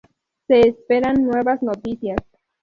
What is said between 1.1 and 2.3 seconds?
nuevas noticias.